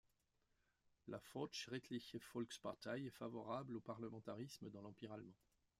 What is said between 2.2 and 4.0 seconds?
Volkspartei est favorable au